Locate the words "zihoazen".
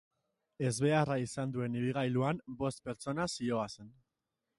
3.37-3.93